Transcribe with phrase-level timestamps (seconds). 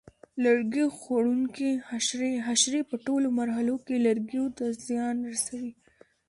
[0.43, 5.73] لرګي خوړونکي حشرې: حشرې په ټولو مرحلو کې لرګیو ته زیان رسوي.